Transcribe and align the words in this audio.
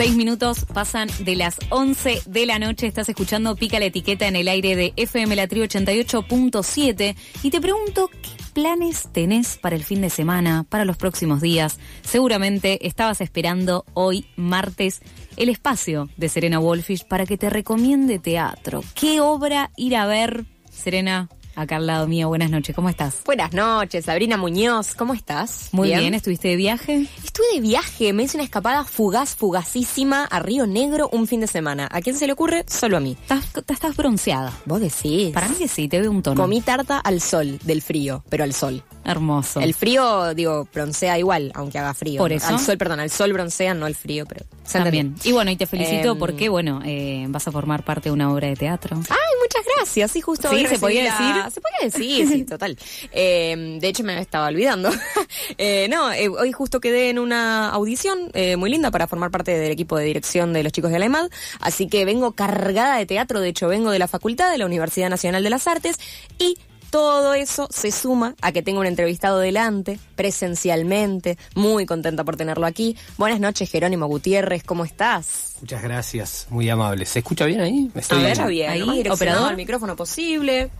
Seis 0.00 0.16
minutos 0.16 0.64
pasan 0.64 1.10
de 1.26 1.36
las 1.36 1.58
11 1.68 2.22
de 2.24 2.46
la 2.46 2.58
noche. 2.58 2.86
Estás 2.86 3.10
escuchando 3.10 3.54
Pica 3.54 3.78
la 3.78 3.84
Etiqueta 3.84 4.26
en 4.26 4.34
el 4.34 4.48
aire 4.48 4.74
de 4.74 4.94
FM 4.96 5.36
La 5.36 5.46
Tri 5.46 5.60
88.7. 5.60 7.14
Y 7.42 7.50
te 7.50 7.60
pregunto, 7.60 8.08
¿qué 8.08 8.30
planes 8.54 9.10
tenés 9.12 9.58
para 9.58 9.76
el 9.76 9.84
fin 9.84 10.00
de 10.00 10.08
semana, 10.08 10.64
para 10.66 10.86
los 10.86 10.96
próximos 10.96 11.42
días? 11.42 11.78
Seguramente 12.00 12.86
estabas 12.86 13.20
esperando 13.20 13.84
hoy, 13.92 14.24
martes, 14.36 15.02
el 15.36 15.50
espacio 15.50 16.08
de 16.16 16.30
Serena 16.30 16.60
Wolfish 16.60 17.06
para 17.06 17.26
que 17.26 17.36
te 17.36 17.50
recomiende 17.50 18.18
teatro. 18.18 18.82
¿Qué 18.94 19.20
obra 19.20 19.70
ir 19.76 19.96
a 19.96 20.06
ver, 20.06 20.46
Serena? 20.72 21.28
Acá 21.60 21.76
al 21.76 21.86
lado 21.86 22.06
mío, 22.06 22.26
buenas 22.26 22.48
noches, 22.48 22.74
¿cómo 22.74 22.88
estás? 22.88 23.18
Buenas 23.26 23.52
noches, 23.52 24.06
Sabrina 24.06 24.38
Muñoz, 24.38 24.94
¿cómo 24.94 25.12
estás? 25.12 25.68
Muy 25.72 25.88
bien, 25.88 26.14
¿estuviste 26.14 26.48
de 26.48 26.56
viaje? 26.56 27.06
Estuve 27.22 27.44
de 27.52 27.60
viaje, 27.60 28.14
me 28.14 28.22
hice 28.22 28.38
una 28.38 28.44
escapada 28.44 28.82
fugaz, 28.84 29.36
fugacísima 29.36 30.24
a 30.24 30.38
Río 30.40 30.66
Negro 30.66 31.10
un 31.12 31.26
fin 31.26 31.42
de 31.42 31.46
semana. 31.46 31.86
¿A 31.92 32.00
quién 32.00 32.16
se 32.16 32.26
le 32.26 32.32
ocurre? 32.32 32.64
Solo 32.66 32.96
a 32.96 33.00
mí. 33.00 33.14
Estás, 33.20 33.44
estás 33.68 33.94
bronceada. 33.94 34.54
¿Vos 34.64 34.80
decís? 34.80 35.34
Para 35.34 35.50
mí 35.50 35.56
que 35.56 35.68
sí, 35.68 35.86
te 35.86 36.00
veo 36.00 36.10
un 36.10 36.22
tono. 36.22 36.40
Comí 36.40 36.62
tarta 36.62 36.98
al 36.98 37.20
sol, 37.20 37.58
del 37.62 37.82
frío, 37.82 38.24
pero 38.30 38.44
al 38.44 38.54
sol. 38.54 38.82
Hermoso. 39.04 39.60
El 39.60 39.74
frío, 39.74 40.32
digo, 40.32 40.66
broncea 40.72 41.18
igual, 41.18 41.52
aunque 41.54 41.78
haga 41.78 41.92
frío. 41.92 42.18
Por 42.18 42.32
eso. 42.32 42.48
Al 42.48 42.58
sol, 42.58 42.78
perdón, 42.78 43.00
al 43.00 43.10
sol 43.10 43.34
broncea, 43.34 43.74
no 43.74 43.84
al 43.84 43.94
frío, 43.94 44.24
pero... 44.26 44.46
También. 44.72 45.14
Y 45.24 45.32
bueno, 45.32 45.50
y 45.50 45.56
te 45.56 45.66
felicito 45.66 46.12
Em, 46.12 46.18
porque, 46.18 46.48
bueno, 46.48 46.80
eh, 46.84 47.26
vas 47.28 47.46
a 47.48 47.52
formar 47.52 47.84
parte 47.84 48.08
de 48.08 48.12
una 48.12 48.32
obra 48.32 48.48
de 48.48 48.56
teatro. 48.56 48.96
Ay, 49.10 49.18
muchas 49.60 49.76
gracias. 49.76 50.10
Sí, 50.10 50.20
justo 50.20 50.48
Sí, 50.50 50.56
hoy 50.56 50.66
¿se 50.66 50.78
podía 50.78 51.04
la- 51.04 51.10
decir? 51.10 51.52
Se 51.52 51.60
podía 51.60 51.78
decir, 51.90 52.28
sí, 52.28 52.44
total. 52.48 52.76
Eh, 53.12 53.78
de 53.80 53.88
hecho, 53.88 54.02
me 54.04 54.18
estaba 54.20 54.46
olvidando. 54.48 54.90
Eh, 55.58 55.88
no, 55.88 56.12
eh, 56.12 56.28
hoy 56.28 56.52
justo 56.52 56.80
quedé 56.80 57.10
en 57.10 57.18
una 57.18 57.70
audición 57.70 58.30
muy 58.58 58.70
linda 58.70 58.90
para 58.90 59.06
formar 59.06 59.30
parte 59.30 59.56
del 59.56 59.70
equipo 59.70 59.96
de 59.96 60.04
dirección 60.04 60.52
de 60.52 60.62
los 60.62 60.72
chicos 60.72 60.90
de 60.90 60.98
la 60.98 61.04
EMAD. 61.06 61.28
Así 61.60 61.88
que 61.88 62.04
vengo 62.04 62.32
cargada 62.32 62.96
de 62.96 63.06
teatro. 63.06 63.40
De 63.40 63.48
hecho, 63.48 63.68
vengo 63.68 63.90
de 63.90 63.98
la 63.98 64.08
facultad 64.08 64.50
de 64.50 64.58
la 64.58 64.66
Universidad 64.66 65.08
Nacional 65.10 65.42
de 65.42 65.50
las 65.50 65.66
Artes 65.66 65.98
y 66.38 66.56
todo 66.90 67.34
eso 67.34 67.68
se 67.70 67.92
suma 67.92 68.34
a 68.42 68.52
que 68.52 68.62
tengo 68.62 68.80
un 68.80 68.86
entrevistado 68.86 69.38
delante, 69.38 69.98
presencialmente, 70.16 71.38
muy 71.54 71.86
contenta 71.86 72.24
por 72.24 72.36
tenerlo 72.36 72.66
aquí. 72.66 72.96
Buenas 73.18 73.40
noches, 73.40 73.70
Jerónimo 73.70 74.06
Gutiérrez, 74.06 74.62
¿cómo 74.64 74.84
estás? 74.84 75.54
Muchas 75.60 75.82
gracias, 75.82 76.46
muy 76.50 76.68
amable. 76.68 77.04
¿Se 77.06 77.18
escucha 77.20 77.44
bien 77.46 77.60
ahí? 77.60 77.90
¿Me 77.94 77.98
A 77.98 78.00
estoy- 78.00 78.22
ver, 78.22 78.46
bien, 78.48 78.70
Ahí, 78.70 79.08
operador. 79.08 79.50
al 79.50 79.56
micrófono 79.56 79.94
posible. 79.94 80.70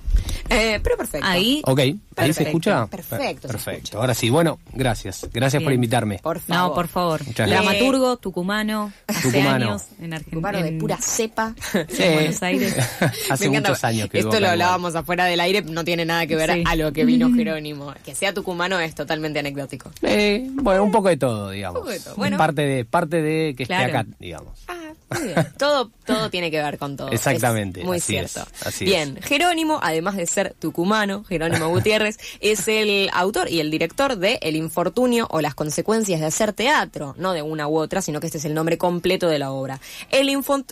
Eh, 0.49 0.81
pero 0.83 0.97
perfecto. 0.97 1.27
Ahí, 1.27 1.63
Ok, 1.65 1.79
¿ahí 2.17 2.33
se 2.33 2.43
escucha? 2.45 2.87
perfecto, 2.87 3.47
se 3.49 3.53
Perfecto. 3.53 3.71
escucha. 3.85 3.99
Ahora 3.99 4.15
sí, 4.15 4.31
bueno, 4.31 4.59
gracias. 4.73 5.29
Gracias 5.33 5.63
por 5.63 5.73
invitarme. 5.73 6.19
Por 6.19 6.41
favor. 6.41 6.69
no, 6.71 6.75
por 6.75 6.89
favor. 6.89 7.21
Muchas 7.27 7.49
gracias. 7.49 7.63
Dramaturgo, 7.65 8.17
tucumano, 8.17 8.93
hace 9.07 9.23
Tucumano. 9.31 9.67
años 9.71 9.83
en 10.01 10.15
Argentina. 10.15 10.63
De 10.63 10.73
pura 10.73 10.97
cepa. 11.01 11.55
en 11.75 12.15
Buenos 12.15 12.43
Aires. 12.43 12.75
Hace 13.31 13.49
muchos 13.49 13.85
años 13.85 14.09
que 14.11 14.19
Esto 14.19 14.31
lo 14.33 14.37
igual. 14.39 14.53
hablábamos 14.53 14.95
afuera 14.97 15.25
del 15.27 15.41
aire, 15.41 15.63
no 15.63 15.85
tiene 15.85 16.05
nada 16.05 16.27
que 16.27 16.35
ver 16.37 16.51
Sí. 16.53 16.65
a 16.67 16.75
lo 16.77 16.93
que 16.93 17.05
vino 17.05 17.31
Jerónimo. 17.35 17.95
Que 18.05 18.15
sea 18.15 18.35
tucumano 18.35 18.79
es 18.81 18.95
totalmente 18.95 19.39
anecdótico. 19.39 19.91
Eh, 20.03 20.49
bueno, 20.55 20.83
un 20.83 20.91
poco 20.91 21.09
de 21.09 21.17
todo, 21.17 21.51
digamos. 21.51 21.77
Un 21.79 21.83
poco 21.83 21.93
de 21.93 22.01
todo. 22.01 22.15
Bueno. 22.17 22.37
Parte 22.39 22.63
de 22.63 22.85
parte 22.85 23.23
de 23.23 23.55
que 23.57 23.67
Claro. 23.67 23.87
esté 23.87 23.97
acá, 23.99 24.09
digamos. 24.19 24.59
Ah, 24.69 24.80
muy 25.11 25.29
bien. 25.29 25.53
todo, 25.59 25.91
todo 26.05 26.31
tiene 26.31 26.51
que 26.51 26.63
ver 26.63 26.79
con 26.79 26.97
todo. 26.97 27.11
Exactamente, 27.11 27.81
Es 27.81 27.87
muy 27.87 27.99
así 27.99 28.13
cierto. 28.13 28.41
es, 28.41 28.67
así 28.67 28.85
bien, 28.85 29.19
Jerónimo, 29.23 29.81
además 29.83 30.17
de 30.17 30.27
ser 30.27 30.55
tucumano, 30.59 31.25
Jerónimo 31.25 31.69
Gutiérrez, 31.71 32.19
es 32.41 32.69
el 32.69 33.11
autor 33.13 33.51
y 33.51 33.61
el 33.61 33.71
director 33.71 34.17
de 34.17 34.39
El 34.43 34.57
infortunio 34.57 35.27
o 35.31 35.41
las 35.41 35.55
consecuencias 35.55 36.21
de 36.21 36.27
hacer 36.27 36.53
teatro. 36.53 37.15
No 37.19 37.33
de 37.33 37.43
una 37.43 37.69
u 37.69 37.79
otra, 37.79 38.03
sino 38.03 38.21
que 38.21 38.27
este 38.27 38.39
es 38.39 38.45
el 38.45 38.55
nombre 38.55 38.79
completo 38.79 39.29
de 39.29 39.39
la 39.39 39.51
obra. 39.51 39.81
El, 40.11 40.29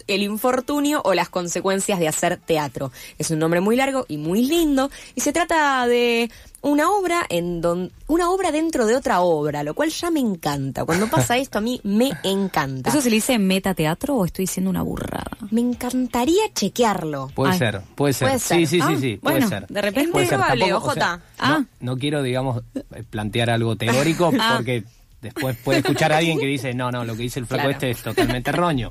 el 0.06 0.22
infortunio 0.22 1.03
o 1.04 1.15
las 1.15 1.28
consecuencias 1.28 1.98
de 1.98 2.09
hacer 2.09 2.37
teatro. 2.37 2.93
Es 3.19 3.31
un 3.31 3.38
nombre 3.38 3.60
muy 3.60 3.77
largo 3.77 4.06
y 4.09 4.16
muy 4.16 4.44
lindo. 4.44 4.91
Y 5.15 5.21
se 5.21 5.32
trata 5.32 5.87
de 5.87 6.31
una 6.60 6.91
obra 6.91 7.25
en 7.28 7.60
don, 7.60 7.93
una 8.09 8.31
obra 8.31 8.50
dentro 8.50 8.87
de 8.87 8.97
otra 8.97 9.21
obra, 9.21 9.62
lo 9.62 9.75
cual 9.75 9.91
ya 9.91 10.10
me 10.10 10.21
encanta. 10.21 10.84
Cuando 10.84 11.09
pasa 11.09 11.37
esto 11.37 11.59
a 11.59 11.60
mí 11.60 11.81
me 11.84 12.10
encanta. 12.25 12.91
¿Eso 12.91 13.00
se 13.00 13.10
le 13.10 13.16
dice 13.16 13.38
metateatro 13.38 14.16
o 14.16 14.25
estoy 14.28 14.44
diciendo 14.44 14.71
una 14.71 14.83
burrada? 14.83 15.27
Me 15.50 15.61
encantaría 15.61 16.43
chequearlo. 16.55 17.31
Puede 17.34 17.53
Ay. 17.53 17.59
ser, 17.59 17.81
puede 17.94 18.12
ser. 18.12 18.28
Puede 18.28 18.39
ser. 18.39 18.59
Sí, 18.59 18.66
sí, 18.66 18.81
Ah, 18.83 18.89
sí, 18.89 18.97
sí, 18.97 19.19
bueno, 19.22 19.39
puede 19.47 19.49
ser. 19.61 19.66
de 19.69 19.83
repente- 19.83 20.12
Puede 20.12 20.25
Es 20.25 20.31
ser. 20.31 20.41
o 20.41 20.44
sea, 20.44 20.77
OJ. 20.77 21.21
Ah. 21.39 21.59
no, 21.81 21.93
no 21.93 21.97
quiero, 21.99 22.22
digamos, 22.22 22.62
eh, 22.75 23.03
plantear 23.09 23.50
algo 23.50 23.77
teórico 23.77 24.31
Ah. 24.41 24.55
porque 24.56 24.84
después 25.20 25.56
puede 25.64 25.78
escuchar 25.80 26.12
a 26.12 26.18
alguien 26.18 26.38
que 26.38 26.46
dice, 26.46 26.74
no, 26.74 26.90
no, 26.90 27.04
lo 27.04 27.16
que 27.16 27.22
dice 27.22 27.40
el 27.40 27.46
flaco 27.46 27.62
Claro. 27.64 27.72
este 27.72 27.90
es 27.90 28.02
totalmente 28.02 28.50
erroño. 28.50 28.90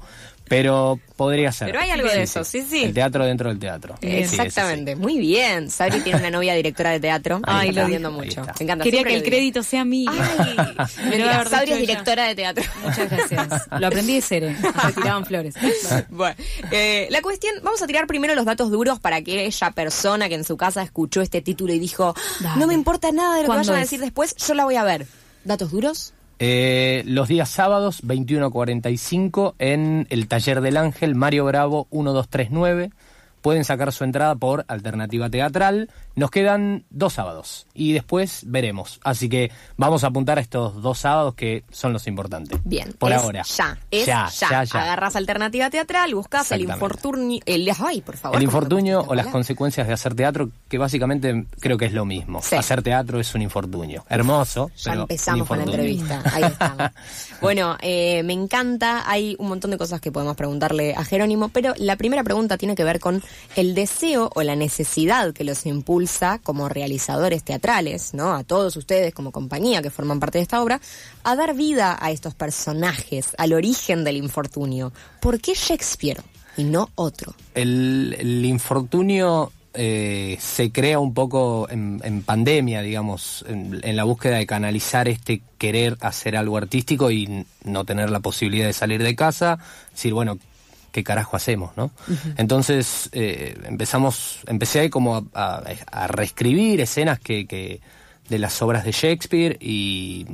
Pero 0.50 0.98
podría 1.18 1.52
ser. 1.52 1.68
Pero 1.68 1.82
hay 1.82 1.90
algo 1.90 2.08
de 2.08 2.22
eso, 2.24 2.42
sí, 2.46 2.62
sí. 2.62 2.86
El 2.86 2.94
teatro 2.94 3.26
dentro 3.26 3.50
del 3.50 3.60
teatro. 3.60 3.96
Sí, 4.00 4.08
sí. 4.08 4.14
Exactamente, 4.36 4.96
muy 4.96 5.18
bien. 5.20 5.70
Sabri 5.70 6.00
tiene 6.00 6.20
una 6.20 6.30
novia 6.32 6.54
directora 6.54 6.92
de 6.92 7.02
teatro. 7.02 7.42
Ay, 7.44 7.68
Ay, 7.68 7.76
lo 7.76 7.86
viendo 7.86 8.12
mucho. 8.12 8.46
Me 8.58 8.64
encanta. 8.64 8.86
Quería 8.86 9.00
siempre 9.02 9.12
que 9.12 9.18
el 9.18 9.24
crédito 9.24 9.62
sea 9.62 9.84
mío. 9.84 10.10
Ay, 10.10 10.56
Me 10.56 10.86
lo 10.86 11.10
mentira, 11.10 11.36
haber 11.36 11.50
Sabri 11.50 11.72
es 11.72 11.78
ella. 11.80 11.80
directora 11.82 12.28
de 12.28 12.36
teatro. 12.36 12.64
Muchas 12.82 13.10
gracias. 13.12 13.68
Lo 13.78 13.88
aprendí 13.88 14.14
de 14.16 14.22
Cere. 14.22 14.50
Me 14.86 14.94
tiraban 14.94 15.26
flores. 15.26 15.54
Bueno, 16.10 16.36
eh, 16.72 17.08
la 17.10 17.22
cuestión, 17.22 17.54
vamos 17.62 17.82
a 17.82 17.88
tirar 17.88 18.08
primero 18.08 18.34
los 18.34 18.46
datos 18.46 18.72
duros 18.72 19.02
para 19.02 19.22
que 19.22 19.34
aquella 19.48 19.72
persona 19.72 20.30
que 20.30 20.36
en 20.36 20.46
su 20.46 20.56
casa 20.56 20.82
escuchó 20.82 21.22
este 21.22 21.42
título 21.42 21.74
y 21.74 21.80
dijo, 21.80 22.16
Dale. 22.40 22.58
no 22.58 22.68
me 22.68 22.74
importa 22.74 23.12
nada 23.12 23.36
de 23.36 23.42
lo 23.42 23.44
que 23.44 23.48
¿Cuándo 23.48 23.64
vayan 23.74 23.80
a 23.80 23.84
decir 23.84 24.00
después, 24.00 24.34
yo 24.38 24.54
la 24.54 24.64
voy 24.64 24.76
a 24.78 24.86
ver. 24.86 25.08
¿Datos 25.44 25.72
duros? 25.72 26.14
Eh, 26.40 27.04
los 27.06 27.28
días 27.28 27.50
sábados, 27.50 28.04
21.45, 28.04 29.56
en 29.60 30.08
el 30.10 30.28
Taller 30.28 30.62
del 30.62 30.78
Ángel, 30.78 31.16
Mario 31.16 31.46
Bravo 31.46 31.88
1239. 31.92 32.92
Pueden 33.42 33.64
sacar 33.64 33.92
su 33.92 34.04
entrada 34.04 34.36
por 34.36 34.66
Alternativa 34.68 35.30
Teatral. 35.30 35.90
Nos 36.18 36.32
quedan 36.32 36.84
dos 36.90 37.14
sábados 37.14 37.68
y 37.76 37.94
después 37.94 38.42
veremos. 38.48 39.00
Así 39.04 39.30
que 39.30 39.52
vamos 39.76 40.04
a 40.04 40.08
apuntar 40.08 40.40
a 40.40 40.42
estos 40.42 40.82
dos 40.82 40.98
sábados 40.98 41.36
que 41.36 41.64
son 41.72 41.94
los 41.94 42.08
importantes. 42.08 42.60
Bien. 42.64 42.92
Por 42.98 43.12
es 43.12 43.22
ahora. 43.22 43.44
Ya, 43.44 43.78
es 43.92 44.08
Ya, 44.08 44.28
ya. 44.28 44.50
ya, 44.50 44.64
ya. 44.64 44.82
Agarras 44.82 45.16
alternativa 45.16 45.70
teatral, 45.70 46.16
buscas 46.16 46.52
el 46.54 46.62
infortunio. 46.62 47.40
El, 47.46 47.70
ay, 47.86 48.02
por 48.02 48.18
favor. 48.18 48.42
El 48.42 48.48
¿cómo 48.48 48.52
me 48.52 48.58
infortunio 48.58 49.06
o 49.08 49.14
las 49.14 49.28
consecuencias 49.28 49.86
de 49.86 49.94
hacer 49.94 50.16
teatro, 50.16 50.50
que 50.68 50.80
básicamente 50.80 51.46
creo 51.60 51.78
que 51.78 51.86
es 51.86 51.94
lo 51.94 52.04
mismo. 52.04 52.42
Sí. 52.42 52.56
Hacer 52.56 52.82
teatro 52.82 53.20
es 53.20 53.36
un 53.36 53.44
infortunio. 53.44 54.04
Hermoso. 54.10 54.72
Ya 54.76 54.94
pero 54.94 55.02
empezamos 55.04 55.48
con 55.48 55.60
la 55.60 55.66
entrevista. 55.66 56.24
Ahí 56.34 56.46
estamos. 56.46 56.90
bueno, 57.42 57.78
eh, 57.80 58.24
me 58.24 58.34
encanta. 58.34 59.08
Hay 59.08 59.36
un 59.38 59.50
montón 59.50 59.70
de 59.70 59.78
cosas 59.78 60.02
que 60.02 60.12
podemos 60.12 60.36
preguntarle 60.36 60.96
a 60.96 61.06
Jerónimo, 61.06 61.50
pero 61.50 61.76
la 61.78 61.96
primera 61.96 62.24
pregunta 62.24 62.58
tiene 62.58 62.74
que 62.74 62.84
ver 62.84 63.00
con 63.00 63.22
el 63.56 63.76
deseo 63.76 64.32
o 64.34 64.42
la 64.42 64.56
necesidad 64.56 65.32
que 65.32 65.44
los 65.44 65.68
impulsa 65.68 66.07
como 66.44 66.70
realizadores 66.70 67.44
teatrales, 67.44 68.14
¿no? 68.14 68.34
A 68.34 68.44
todos 68.44 68.76
ustedes 68.76 69.14
como 69.14 69.32
compañía 69.32 69.82
que 69.82 69.90
forman 69.90 70.20
parte 70.20 70.38
de 70.38 70.44
esta 70.44 70.62
obra, 70.62 70.80
a 71.24 71.36
dar 71.36 71.54
vida 71.54 71.98
a 72.00 72.12
estos 72.12 72.34
personajes, 72.34 73.36
al 73.38 73.54
origen 73.54 74.04
del 74.04 74.18
infortunio. 74.18 74.92
¿Por 75.22 75.40
qué 75.40 75.54
Shakespeare 75.54 76.22
y 76.56 76.64
no 76.64 76.90
otro? 76.96 77.34
El, 77.54 78.44
infortunio 78.46 79.52
eh, 79.74 80.38
se 80.40 80.72
crea 80.72 81.00
un 81.00 81.14
poco 81.14 81.68
en, 81.70 82.24
pandemia, 82.24 82.82
digamos, 82.82 83.46
en, 83.48 83.96
la 83.96 84.04
búsqueda 84.04 84.38
de 84.38 84.46
canalizar 84.46 85.08
este 85.08 85.42
querer 85.58 85.98
hacer 86.02 86.38
algo 86.38 86.58
artístico 86.58 87.12
y 87.12 87.46
no 87.64 87.84
tener 87.86 88.10
la 88.10 88.20
posibilidad 88.22 88.68
de 88.68 88.74
salir 88.74 89.04
de 89.04 89.16
casa, 89.16 89.60
decir, 89.92 90.14
bueno, 90.14 90.38
¿qué 90.98 91.04
carajo 91.04 91.38
hacemos, 91.38 91.78
no? 91.78 91.92
Entonces 92.38 93.08
eh, 93.12 93.56
empezamos, 93.66 94.40
empecé 94.48 94.80
ahí 94.80 94.90
como 94.90 95.16
a, 95.16 95.24
a- 95.36 95.64
a 95.92 96.08
reescribir 96.08 96.82
escenas 96.82 97.20
que, 97.20 97.46
que 97.46 97.82
de 98.30 98.40
las 98.40 98.60
obras 98.64 98.84
de 98.84 98.92
Shakespeare 98.94 99.58
y 99.62 100.26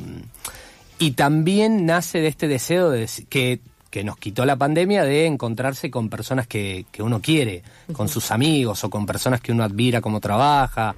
y 1.00 1.12
también 1.12 1.86
nace 1.86 2.20
de 2.22 2.28
este 2.28 2.48
deseo 2.48 2.90
de, 2.92 3.10
que, 3.28 3.60
que 3.90 4.06
nos 4.06 4.16
quitó 4.18 4.46
la 4.46 4.56
pandemia 4.56 5.04
de 5.04 5.26
encontrarse 5.26 5.92
con 5.92 6.08
personas 6.08 6.48
que, 6.48 6.86
que 6.94 7.04
uno 7.04 7.20
quiere, 7.22 7.62
con 7.92 8.08
sus 8.08 8.32
amigos 8.32 8.86
o 8.86 8.90
con 8.90 9.06
personas 9.06 9.42
que 9.42 9.52
uno 9.52 9.64
admira 9.66 10.00
cómo 10.00 10.22
trabaja. 10.22 10.96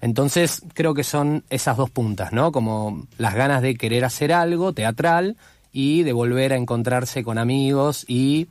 Entonces 0.00 0.62
creo 0.74 0.92
que 0.92 1.04
son 1.04 1.44
esas 1.50 1.76
dos 1.76 1.88
puntas, 1.90 2.32
¿no? 2.32 2.50
Como 2.50 3.06
las 3.16 3.34
ganas 3.34 3.62
de 3.62 3.76
querer 3.76 4.04
hacer 4.04 4.32
algo 4.32 4.72
teatral 4.72 5.36
y 5.72 6.02
de 6.02 6.12
volver 6.12 6.52
a 6.52 6.56
encontrarse 6.56 7.22
con 7.24 7.38
amigos 7.38 8.04
y 8.08 8.48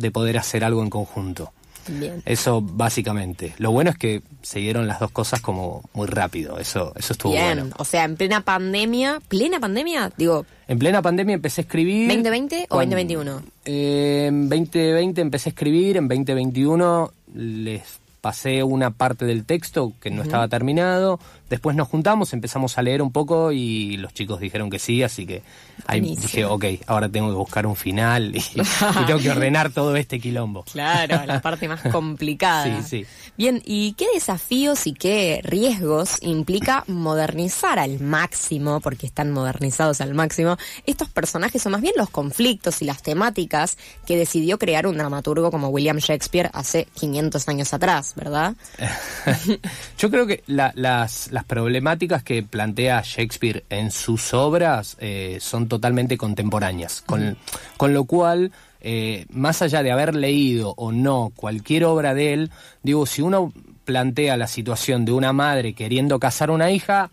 de 0.00 0.10
poder 0.10 0.38
hacer 0.38 0.64
algo 0.64 0.82
en 0.82 0.90
conjunto. 0.90 1.52
Bien. 1.88 2.22
Eso 2.26 2.60
básicamente. 2.60 3.54
Lo 3.58 3.72
bueno 3.72 3.90
es 3.90 3.96
que 3.96 4.22
se 4.42 4.58
dieron 4.60 4.86
las 4.86 5.00
dos 5.00 5.10
cosas 5.10 5.40
como 5.40 5.82
muy 5.94 6.06
rápido. 6.06 6.58
Eso, 6.58 6.92
eso 6.96 7.14
estuvo 7.14 7.32
Bien, 7.32 7.58
bueno. 7.60 7.74
o 7.78 7.84
sea, 7.84 8.04
en 8.04 8.16
plena 8.16 8.42
pandemia, 8.42 9.20
plena 9.28 9.58
pandemia, 9.58 10.12
digo, 10.16 10.44
En 10.68 10.78
plena 10.78 11.00
pandemia 11.02 11.34
empecé 11.34 11.62
a 11.62 11.64
escribir. 11.64 12.06
2020 12.08 12.64
o 12.64 12.74
Cuando- 12.76 12.96
2021? 12.96 13.42
Eh, 13.64 14.26
en 14.28 14.48
2020 14.48 15.20
empecé 15.20 15.48
a 15.48 15.52
escribir, 15.52 15.96
en 15.96 16.06
2021 16.06 17.12
les 17.34 17.82
pasé 18.20 18.62
una 18.62 18.90
parte 18.90 19.24
del 19.24 19.44
texto 19.46 19.94
que 20.00 20.10
no 20.10 20.22
estaba 20.22 20.46
terminado, 20.48 21.18
después 21.50 21.76
nos 21.76 21.88
juntamos, 21.88 22.32
empezamos 22.32 22.78
a 22.78 22.82
leer 22.82 23.02
un 23.02 23.12
poco 23.12 23.52
y 23.52 23.98
los 23.98 24.14
chicos 24.14 24.40
dijeron 24.40 24.70
que 24.70 24.78
sí, 24.78 25.02
así 25.02 25.26
que 25.26 25.42
ahí 25.86 26.00
Buenísimo. 26.00 26.26
dije, 26.26 26.44
ok, 26.46 26.64
ahora 26.86 27.08
tengo 27.08 27.28
que 27.28 27.34
buscar 27.34 27.66
un 27.66 27.76
final 27.76 28.34
y, 28.34 28.38
y 28.60 29.04
tengo 29.06 29.20
que 29.20 29.30
ordenar 29.30 29.70
todo 29.72 29.96
este 29.96 30.18
quilombo. 30.20 30.62
Claro, 30.64 31.26
la 31.26 31.42
parte 31.42 31.68
más 31.68 31.82
complicada. 31.92 32.82
Sí, 32.82 33.02
sí. 33.02 33.06
Bien, 33.36 33.62
¿y 33.66 33.92
qué 33.94 34.06
desafíos 34.14 34.86
y 34.86 34.92
qué 34.94 35.40
riesgos 35.42 36.16
implica 36.22 36.84
modernizar 36.86 37.78
al 37.78 38.00
máximo, 38.00 38.80
porque 38.80 39.06
están 39.06 39.30
modernizados 39.32 40.00
al 40.00 40.14
máximo, 40.14 40.56
estos 40.86 41.08
personajes 41.08 41.64
o 41.66 41.70
más 41.70 41.80
bien 41.80 41.94
los 41.96 42.10
conflictos 42.10 42.80
y 42.82 42.84
las 42.84 43.02
temáticas 43.02 43.76
que 44.06 44.16
decidió 44.16 44.58
crear 44.58 44.86
un 44.86 44.96
dramaturgo 44.98 45.50
como 45.50 45.68
William 45.68 45.96
Shakespeare 45.98 46.50
hace 46.52 46.86
500 46.94 47.48
años 47.48 47.74
atrás, 47.74 48.12
¿verdad? 48.14 48.54
Yo 49.98 50.10
creo 50.10 50.26
que 50.26 50.42
la- 50.46 50.72
las, 50.74 51.30
las 51.32 51.39
problemáticas 51.44 52.22
que 52.22 52.42
plantea 52.42 53.02
Shakespeare 53.04 53.64
en 53.70 53.90
sus 53.90 54.32
obras 54.34 54.96
eh, 55.00 55.38
son 55.40 55.68
totalmente 55.68 56.16
contemporáneas, 56.16 57.02
con, 57.02 57.36
con 57.76 57.94
lo 57.94 58.04
cual, 58.04 58.52
eh, 58.80 59.26
más 59.30 59.62
allá 59.62 59.82
de 59.82 59.90
haber 59.92 60.14
leído 60.14 60.74
o 60.76 60.92
no 60.92 61.32
cualquier 61.36 61.84
obra 61.84 62.14
de 62.14 62.32
él, 62.32 62.50
digo, 62.82 63.06
si 63.06 63.22
uno 63.22 63.52
plantea 63.84 64.36
la 64.36 64.46
situación 64.46 65.04
de 65.04 65.12
una 65.12 65.32
madre 65.32 65.72
queriendo 65.72 66.18
casar 66.18 66.50
una 66.50 66.70
hija, 66.70 67.10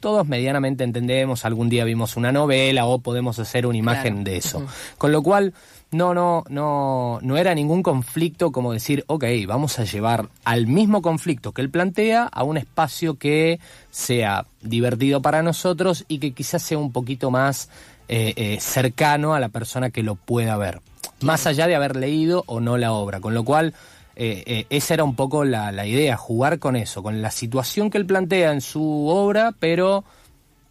todos 0.00 0.26
medianamente 0.26 0.82
entendemos, 0.84 1.44
algún 1.44 1.68
día 1.68 1.84
vimos 1.84 2.16
una 2.16 2.32
novela 2.32 2.86
o 2.86 2.98
podemos 2.98 3.38
hacer 3.38 3.66
una 3.66 3.78
imagen 3.78 4.14
Claro. 4.14 4.24
de 4.24 4.36
eso. 4.36 4.66
Con 4.98 5.12
lo 5.12 5.22
cual, 5.22 5.54
no, 5.92 6.14
no, 6.14 6.44
no, 6.48 7.18
no 7.22 7.36
era 7.36 7.54
ningún 7.54 7.82
conflicto 7.82 8.50
como 8.50 8.72
decir, 8.72 9.04
ok, 9.06 9.24
vamos 9.46 9.78
a 9.78 9.84
llevar 9.84 10.28
al 10.44 10.66
mismo 10.66 11.02
conflicto 11.02 11.52
que 11.52 11.62
él 11.62 11.70
plantea 11.70 12.24
a 12.24 12.42
un 12.44 12.56
espacio 12.56 13.16
que 13.16 13.60
sea 13.90 14.46
divertido 14.62 15.22
para 15.22 15.42
nosotros 15.42 16.04
y 16.08 16.18
que 16.18 16.32
quizás 16.32 16.62
sea 16.62 16.78
un 16.78 16.92
poquito 16.92 17.30
más 17.30 17.68
eh, 18.08 18.32
eh, 18.36 18.58
cercano 18.60 19.34
a 19.34 19.40
la 19.40 19.50
persona 19.50 19.90
que 19.90 20.02
lo 20.02 20.14
pueda 20.14 20.56
ver. 20.56 20.80
Más 21.20 21.46
allá 21.46 21.66
de 21.66 21.76
haber 21.76 21.96
leído 21.96 22.42
o 22.46 22.60
no 22.60 22.78
la 22.78 22.92
obra. 22.92 23.20
Con 23.20 23.34
lo 23.34 23.44
cual, 23.44 23.74
eh, 24.16 24.42
eh, 24.46 24.66
esa 24.70 24.94
era 24.94 25.04
un 25.04 25.14
poco 25.14 25.44
la, 25.44 25.72
la 25.72 25.86
idea, 25.86 26.16
jugar 26.16 26.58
con 26.58 26.76
eso, 26.76 27.02
con 27.02 27.22
la 27.22 27.30
situación 27.30 27.90
que 27.90 27.98
él 27.98 28.06
plantea 28.06 28.52
en 28.52 28.60
su 28.60 29.08
obra, 29.08 29.52
pero 29.58 30.04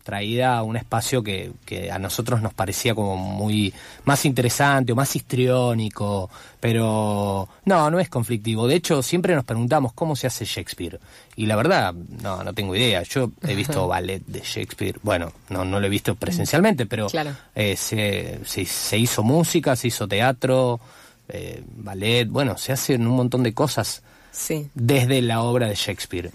traída 0.04 0.58
a 0.58 0.64
un 0.64 0.78
espacio 0.78 1.24
que, 1.24 1.52
que 1.66 1.92
a 1.92 2.00
nosotros 2.00 2.42
nos 2.42 2.54
parecía 2.54 2.94
como 2.96 3.16
muy 3.18 3.74
más 4.06 4.26
interesante 4.26 4.92
o 4.92 4.96
más 4.96 5.16
histriónico, 5.16 6.30
pero 6.60 7.48
no, 7.66 7.90
no 7.92 8.00
es 8.00 8.10
conflictivo. 8.10 8.68
De 8.68 8.76
hecho, 8.76 9.02
siempre 9.04 9.36
nos 9.36 9.44
preguntamos 9.46 9.94
cómo 9.94 10.16
se 10.16 10.28
hace 10.28 10.46
Shakespeare. 10.46 11.00
Y 11.36 11.46
la 11.46 11.56
verdad, 11.56 11.94
no, 11.94 12.44
no 12.44 12.54
tengo 12.54 12.76
idea. 12.76 13.04
Yo 13.04 13.32
he 13.48 13.56
visto 13.56 13.88
ballet 13.90 14.24
de 14.26 14.40
Shakespeare, 14.42 14.98
bueno, 15.04 15.32
no, 15.50 15.66
no 15.66 15.80
lo 15.80 15.86
he 15.86 15.90
visto 15.90 16.16
presencialmente, 16.16 16.86
pero 16.86 17.08
Claro. 17.08 17.32
eh, 17.56 17.76
se, 17.76 18.40
se, 18.46 18.66
se 18.66 18.98
hizo 18.98 19.24
música, 19.24 19.76
se 19.76 19.88
hizo 19.88 20.08
teatro, 20.08 20.80
eh, 21.30 21.64
ballet, 21.78 22.28
bueno, 22.30 22.58
se 22.58 22.72
hacen 22.74 23.06
un 23.08 23.16
montón 23.16 23.44
de 23.44 23.54
cosas 23.54 24.02
Sí. 24.32 24.70
desde 24.74 25.22
la 25.22 25.42
obra 25.42 25.68
de 25.68 25.76
Shakespeare. 25.76 26.32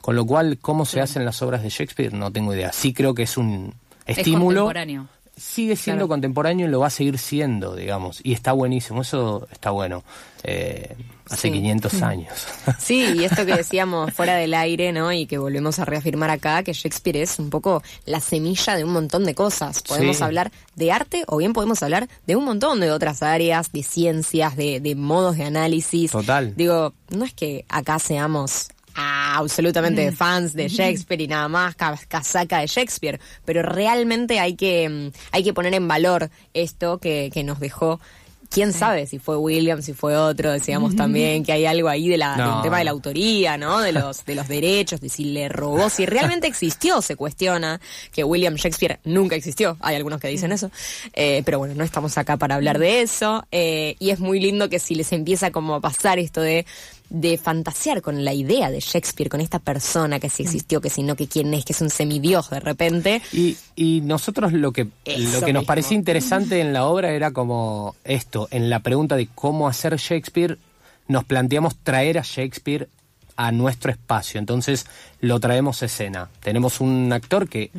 Con 0.00 0.16
lo 0.16 0.24
cual, 0.26 0.58
¿cómo 0.60 0.84
se 0.86 1.00
hacen 1.00 1.24
las 1.24 1.42
obras 1.42 1.62
de 1.62 1.68
Shakespeare? 1.68 2.12
No 2.12 2.30
tengo 2.32 2.54
idea. 2.54 2.72
Sí 2.72 2.92
creo 2.92 3.14
que 3.14 3.22
es 3.24 3.36
un 3.36 3.74
Es 4.06 4.18
estímulo. 4.18 4.60
contemporáneo. 4.64 5.06
Sigue 5.36 5.74
siendo 5.74 6.00
Claro. 6.00 6.08
contemporáneo 6.08 6.66
y 6.66 6.70
lo 6.70 6.80
va 6.80 6.88
a 6.88 6.90
seguir 6.90 7.16
siendo, 7.16 7.74
digamos. 7.74 8.20
Y 8.22 8.34
está 8.34 8.52
buenísimo, 8.52 9.00
eso 9.00 9.48
está 9.50 9.70
bueno. 9.70 10.04
Eh, 10.42 10.94
hace 11.30 11.48
Sí. 11.48 11.52
500 11.54 11.92
años. 12.02 12.46
Sí, 12.78 13.14
y 13.16 13.24
esto 13.24 13.46
que 13.46 13.54
decíamos 13.56 14.12
fuera 14.12 14.34
del 14.34 14.52
aire, 14.52 14.92
¿no? 14.92 15.12
Y 15.12 15.24
que 15.26 15.38
volvemos 15.38 15.78
a 15.78 15.86
reafirmar 15.86 16.28
acá, 16.28 16.62
que 16.62 16.74
Shakespeare 16.74 17.16
es 17.22 17.38
un 17.38 17.48
poco 17.48 17.82
la 18.04 18.20
semilla 18.20 18.76
de 18.76 18.84
un 18.84 18.92
montón 18.92 19.24
de 19.24 19.34
cosas. 19.34 19.80
Podemos 19.82 20.18
Sí. 20.18 20.22
hablar 20.24 20.50
de 20.76 20.92
arte 20.92 21.24
o 21.26 21.38
bien 21.38 21.54
podemos 21.54 21.82
hablar 21.82 22.06
de 22.26 22.36
un 22.36 22.44
montón 22.44 22.80
de 22.80 22.90
otras 22.90 23.22
áreas, 23.22 23.72
de 23.72 23.82
ciencias, 23.82 24.56
de, 24.56 24.80
de 24.80 24.94
modos 24.94 25.38
de 25.38 25.44
análisis. 25.44 26.10
Total. 26.10 26.54
Digo, 26.54 26.92
no 27.08 27.24
es 27.24 27.32
que 27.32 27.64
acá 27.70 27.98
seamos 27.98 28.68
ah, 29.00 29.36
absolutamente 29.38 30.12
fans 30.12 30.52
de 30.54 30.68
Shakespeare 30.68 31.22
y 31.22 31.28
nada 31.28 31.48
más 31.48 31.74
ca- 31.74 31.98
casaca 32.08 32.58
de 32.60 32.66
Shakespeare, 32.66 33.20
pero 33.44 33.62
realmente 33.62 34.38
hay 34.40 34.54
que, 34.54 34.88
mm, 34.88 35.10
hay 35.32 35.42
que 35.44 35.52
poner 35.54 35.74
en 35.74 35.88
valor 35.88 36.30
esto 36.54 36.98
que, 36.98 37.30
que 37.32 37.42
nos 37.44 37.60
dejó. 37.60 38.00
Quién 38.52 38.72
sabe 38.72 39.06
si 39.06 39.20
fue 39.20 39.36
William, 39.36 39.80
si 39.80 39.92
fue 39.92 40.16
otro, 40.16 40.50
decíamos 40.50 40.96
también 40.96 41.44
que 41.44 41.52
hay 41.52 41.66
algo 41.66 41.88
ahí 41.88 42.08
de 42.08 42.18
la, 42.18 42.36
No. 42.36 42.54
del 42.54 42.62
tema 42.62 42.78
de 42.78 42.84
la 42.84 42.90
autoría, 42.90 43.56
¿no? 43.56 43.78
De 43.80 43.92
los, 43.92 44.24
de 44.24 44.34
los 44.34 44.48
derechos, 44.48 45.00
de 45.00 45.08
si 45.08 45.26
le 45.26 45.48
robó, 45.48 45.88
si 45.88 46.04
realmente 46.04 46.46
existió, 46.48 47.00
se 47.00 47.14
cuestiona 47.14 47.80
que 48.10 48.24
William 48.24 48.56
Shakespeare 48.56 48.98
nunca 49.04 49.36
existió. 49.36 49.76
Hay 49.80 49.94
algunos 49.94 50.20
que 50.20 50.26
dicen 50.26 50.50
eso. 50.50 50.68
Eh, 51.12 51.42
pero 51.44 51.60
bueno, 51.60 51.76
no 51.76 51.84
estamos 51.84 52.18
acá 52.18 52.38
para 52.38 52.56
hablar 52.56 52.80
de 52.80 53.02
eso. 53.02 53.46
Eh, 53.52 53.94
y 54.00 54.10
es 54.10 54.18
muy 54.18 54.40
lindo 54.40 54.68
que 54.68 54.80
si 54.80 54.96
les 54.96 55.12
empieza 55.12 55.52
como 55.52 55.76
a 55.76 55.80
pasar 55.80 56.18
esto 56.18 56.40
de 56.40 56.66
de 57.10 57.36
fantasear 57.36 58.00
con 58.00 58.24
la 58.24 58.32
idea 58.32 58.70
de 58.70 58.80
Shakespeare, 58.80 59.28
con 59.28 59.40
esta 59.40 59.58
persona 59.58 60.20
que 60.20 60.30
si 60.30 60.44
existió, 60.44 60.80
que 60.80 60.90
si 60.90 61.02
no, 61.02 61.16
que 61.16 61.26
quién 61.28 61.52
es, 61.52 61.64
que 61.64 61.72
es 61.72 61.80
un 61.80 61.90
semidios 61.90 62.48
de 62.50 62.60
repente. 62.60 63.20
Y, 63.32 63.56
y 63.74 64.00
nosotros 64.00 64.52
lo 64.52 64.72
que, 64.72 64.88
Eso 65.04 65.40
lo 65.40 65.46
que 65.46 65.52
nos 65.52 65.62
mismo. 65.62 65.66
parecía 65.66 65.96
interesante 65.96 66.60
en 66.60 66.72
la 66.72 66.86
obra 66.86 67.10
era 67.10 67.32
como 67.32 67.96
esto, 68.04 68.48
en 68.50 68.70
la 68.70 68.80
pregunta 68.80 69.16
de 69.16 69.28
cómo 69.34 69.68
hacer 69.68 69.96
Shakespeare, 69.96 70.58
nos 71.08 71.24
planteamos 71.24 71.76
traer 71.82 72.18
a 72.18 72.22
Shakespeare 72.22 72.88
a 73.36 73.52
nuestro 73.52 73.90
espacio. 73.90 74.38
Entonces 74.38 74.86
lo 75.20 75.40
traemos 75.40 75.82
a 75.82 75.86
escena. 75.86 76.28
Tenemos 76.40 76.80
un 76.80 77.12
actor 77.12 77.48
que 77.48 77.70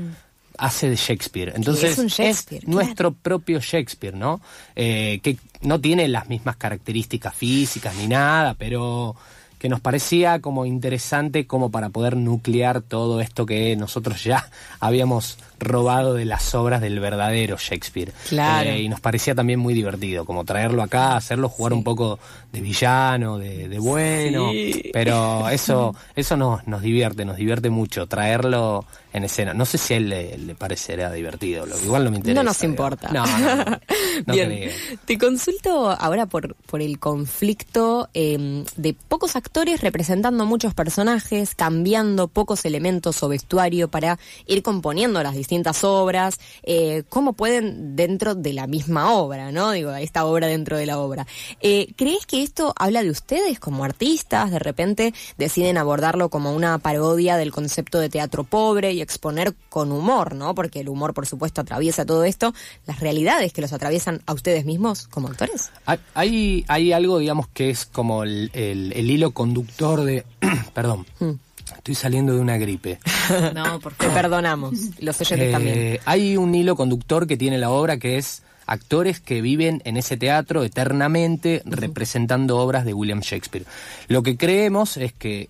hace 0.61 0.89
de 0.89 0.95
Shakespeare. 0.95 1.53
Entonces 1.55 1.93
es 1.93 1.97
un 1.97 2.07
Shakespeare, 2.07 2.63
claro. 2.63 2.75
nuestro 2.75 3.11
propio 3.11 3.59
Shakespeare, 3.59 4.15
¿no? 4.15 4.39
Eh, 4.75 5.19
que 5.23 5.37
no 5.61 5.81
tiene 5.81 6.07
las 6.07 6.29
mismas 6.29 6.55
características 6.55 7.33
físicas 7.33 7.95
ni 7.95 8.07
nada, 8.07 8.53
pero 8.53 9.15
que 9.57 9.69
nos 9.69 9.79
parecía 9.79 10.39
como 10.39 10.65
interesante 10.65 11.47
como 11.47 11.71
para 11.71 11.89
poder 11.89 12.15
nuclear 12.15 12.81
todo 12.81 13.21
esto 13.21 13.45
que 13.45 13.75
nosotros 13.75 14.23
ya 14.23 14.49
habíamos 14.79 15.37
robado 15.61 16.15
de 16.15 16.25
las 16.25 16.53
obras 16.55 16.81
del 16.81 16.99
verdadero 16.99 17.57
Shakespeare. 17.57 18.11
Claro. 18.27 18.69
Eh, 18.69 18.81
y 18.81 18.89
nos 18.89 18.99
parecía 18.99 19.35
también 19.35 19.59
muy 19.59 19.73
divertido, 19.73 20.25
como 20.25 20.43
traerlo 20.43 20.81
acá, 20.81 21.15
hacerlo 21.15 21.47
jugar 21.47 21.73
un 21.73 21.83
poco 21.83 22.19
de 22.51 22.61
villano, 22.61 23.37
de, 23.37 23.69
de 23.69 23.79
bueno, 23.79 24.51
pero 24.91 25.47
eso 25.51 25.95
eso 26.15 26.35
nos, 26.35 26.67
nos 26.67 26.81
divierte, 26.81 27.23
nos 27.25 27.37
divierte 27.37 27.69
mucho, 27.69 28.07
traerlo 28.07 28.85
en 29.13 29.23
escena. 29.23 29.53
No 29.53 29.65
sé 29.65 29.77
si 29.77 29.93
a 29.93 29.97
él 29.97 30.09
le, 30.09 30.37
le 30.37 30.55
parecerá 30.55 31.11
divertido, 31.11 31.65
lo, 31.65 31.77
igual 31.79 32.05
no 32.05 32.11
me 32.11 32.17
interesa. 32.17 32.41
No 32.41 32.49
nos 32.49 32.63
importa. 32.63 33.09
No, 33.11 33.25
no, 33.25 33.55
no, 33.55 33.65
no 34.25 34.33
Bien, 34.33 34.71
te 35.05 35.17
consulto 35.17 35.91
ahora 35.91 36.25
por, 36.25 36.55
por 36.55 36.81
el 36.81 36.99
conflicto 36.99 38.09
eh, 38.13 38.63
de 38.75 38.95
pocos 39.07 39.35
actores 39.35 39.81
representando 39.81 40.45
muchos 40.45 40.73
personajes, 40.73 41.55
cambiando 41.55 42.27
pocos 42.27 42.65
elementos 42.65 43.21
o 43.23 43.29
vestuario 43.29 43.89
para 43.89 44.17
ir 44.47 44.63
componiendo 44.63 45.21
las 45.21 45.35
distintas 45.35 45.50
obras, 45.83 46.39
eh, 46.63 47.03
cómo 47.09 47.33
pueden 47.33 47.95
dentro 47.95 48.35
de 48.35 48.53
la 48.53 48.67
misma 48.67 49.13
obra, 49.13 49.51
¿no? 49.51 49.71
Digo, 49.71 49.93
esta 49.95 50.25
obra 50.25 50.47
dentro 50.47 50.77
de 50.77 50.85
la 50.85 50.97
obra. 50.99 51.27
Eh, 51.59 51.93
¿Crees 51.97 52.25
que 52.25 52.41
esto 52.43 52.73
habla 52.77 53.03
de 53.03 53.09
ustedes 53.09 53.59
como 53.59 53.83
artistas? 53.83 54.51
De 54.51 54.59
repente 54.59 55.13
deciden 55.37 55.77
abordarlo 55.77 56.29
como 56.29 56.53
una 56.53 56.77
parodia 56.77 57.37
del 57.37 57.51
concepto 57.51 57.99
de 57.99 58.09
teatro 58.09 58.43
pobre 58.43 58.93
y 58.93 59.01
exponer 59.01 59.53
con 59.69 59.91
humor, 59.91 60.35
¿no? 60.35 60.55
Porque 60.55 60.79
el 60.79 60.89
humor, 60.89 61.13
por 61.13 61.27
supuesto, 61.27 61.61
atraviesa 61.61 62.05
todo 62.05 62.23
esto, 62.23 62.53
las 62.87 62.99
realidades 62.99 63.53
que 63.53 63.61
los 63.61 63.73
atraviesan 63.73 64.21
a 64.25 64.33
ustedes 64.33 64.65
mismos 64.65 65.07
como 65.07 65.27
actores. 65.27 65.69
Hay- 65.85 65.99
Hay, 66.13 66.65
hay 66.67 66.93
algo, 66.93 67.19
digamos, 67.19 67.47
que 67.49 67.69
es 67.69 67.85
como 67.85 68.23
el, 68.23 68.49
el- 68.53 68.93
el 68.93 69.09
hilo 69.09 69.31
conductor 69.31 70.03
de... 70.03 70.25
Perdón, 70.73 71.05
Mm. 71.19 71.31
Estoy 71.77 71.95
saliendo 71.95 72.33
de 72.33 72.39
una 72.39 72.57
gripe. 72.57 72.99
No, 73.53 73.79
por 73.79 73.93
Te 73.93 74.05
favor. 74.07 74.21
perdonamos, 74.21 74.73
los 74.99 75.21
oyentes 75.21 75.47
Eh, 75.49 75.51
también. 75.51 75.99
Hay 76.05 76.35
un 76.37 76.53
hilo 76.53 76.75
conductor 76.75 77.27
que 77.27 77.37
tiene 77.37 77.57
la 77.57 77.69
obra 77.69 77.97
que 77.97 78.17
es 78.17 78.43
actores 78.65 79.19
que 79.19 79.41
viven 79.41 79.81
en 79.85 79.97
ese 79.97 80.17
teatro 80.17 80.63
eternamente 80.63 81.61
representando 81.65 82.57
obras 82.57 82.83
de 82.85 82.93
William 82.93 83.19
Shakespeare. 83.21 83.65
Lo 84.07 84.21
que 84.23 84.37
creemos 84.37 84.97
es 84.97 85.13
que 85.13 85.49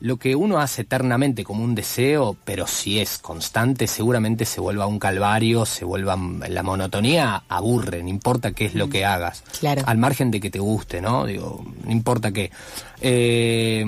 lo 0.00 0.18
que 0.18 0.34
uno 0.36 0.58
hace 0.58 0.82
eternamente 0.82 1.44
como 1.44 1.64
un 1.64 1.74
deseo, 1.74 2.36
pero 2.44 2.66
si 2.66 3.00
es 3.00 3.16
constante, 3.18 3.86
seguramente 3.86 4.44
se 4.44 4.60
vuelva 4.60 4.86
un 4.86 4.98
calvario, 4.98 5.64
se 5.64 5.84
vuelva 5.86 6.18
la 6.48 6.62
monotonía, 6.62 7.44
aburre, 7.48 8.02
no 8.02 8.08
importa 8.10 8.52
qué 8.52 8.66
es 8.66 8.74
lo 8.74 8.90
que 8.90 9.04
hagas. 9.06 9.42
Claro. 9.60 9.82
Al 9.86 9.96
margen 9.96 10.30
de 10.30 10.40
que 10.40 10.50
te 10.50 10.58
guste, 10.58 11.00
¿no? 11.00 11.24
Digo, 11.24 11.64
no 11.84 11.90
importa 11.90 12.32
qué. 12.32 12.50
Eh, 13.00 13.84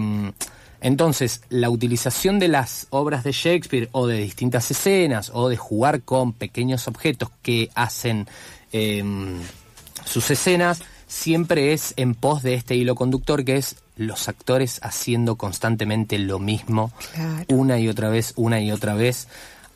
entonces, 0.86 1.42
la 1.48 1.68
utilización 1.68 2.38
de 2.38 2.48
las 2.48 2.86
obras 2.90 3.24
de 3.24 3.32
Shakespeare 3.32 3.88
o 3.92 4.06
de 4.06 4.18
distintas 4.18 4.70
escenas 4.70 5.30
o 5.34 5.48
de 5.48 5.56
jugar 5.56 6.02
con 6.02 6.32
pequeños 6.32 6.86
objetos 6.86 7.30
que 7.42 7.70
hacen 7.74 8.28
eh, 8.72 9.02
sus 10.04 10.30
escenas 10.30 10.82
siempre 11.08 11.72
es 11.72 11.92
en 11.96 12.14
pos 12.14 12.42
de 12.42 12.54
este 12.54 12.76
hilo 12.76 12.94
conductor 12.94 13.44
que 13.44 13.56
es 13.56 13.76
los 13.96 14.28
actores 14.28 14.78
haciendo 14.82 15.36
constantemente 15.36 16.18
lo 16.18 16.38
mismo, 16.38 16.92
Claro. 17.14 17.44
una 17.48 17.78
y 17.80 17.88
otra 17.88 18.08
vez, 18.10 18.32
una 18.36 18.60
y 18.60 18.70
otra 18.70 18.94
vez, 18.94 19.26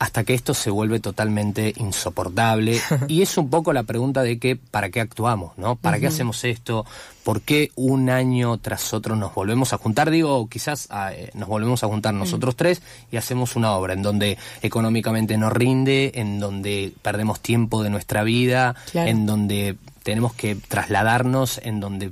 hasta 0.01 0.23
que 0.23 0.33
esto 0.33 0.55
se 0.55 0.71
vuelve 0.71 0.99
totalmente 0.99 1.75
insoportable. 1.77 2.81
y 3.07 3.21
es 3.21 3.37
un 3.37 3.51
poco 3.51 3.71
la 3.71 3.83
pregunta 3.83 4.23
de 4.23 4.39
que, 4.39 4.55
¿para 4.55 4.89
qué 4.89 4.99
actuamos? 4.99 5.55
¿no? 5.59 5.75
¿Para 5.75 5.99
qué 5.99 6.07
hacemos 6.07 6.43
esto? 6.43 6.87
¿Por 7.23 7.41
qué 7.41 7.69
un 7.75 8.09
año 8.09 8.57
tras 8.57 8.95
otro 8.95 9.15
nos 9.15 9.35
volvemos 9.35 9.73
a 9.73 9.77
juntar? 9.77 10.09
Digo, 10.09 10.49
quizás 10.49 10.87
ah, 10.89 11.13
eh, 11.13 11.29
nos 11.35 11.47
volvemos 11.47 11.83
a 11.83 11.87
juntar 11.87 12.15
nosotros 12.15 12.55
tres 12.55 12.81
y 13.11 13.17
hacemos 13.17 13.55
una 13.55 13.73
obra 13.73 13.93
en 13.93 14.01
donde 14.01 14.39
económicamente 14.63 15.37
nos 15.37 15.53
rinde, 15.53 16.13
en 16.15 16.39
donde 16.39 16.93
perdemos 17.03 17.39
tiempo 17.39 17.83
de 17.83 17.91
nuestra 17.91 18.23
vida, 18.23 18.73
Claro. 18.91 19.07
en 19.07 19.27
donde 19.27 19.75
tenemos 20.01 20.33
que 20.33 20.55
trasladarnos, 20.55 21.59
en 21.63 21.79
donde 21.79 22.11